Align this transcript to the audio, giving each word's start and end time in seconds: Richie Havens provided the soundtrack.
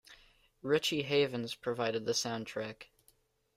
Richie 0.63 1.03
Havens 1.03 1.53
provided 1.53 2.05
the 2.05 2.13
soundtrack. 2.13 2.87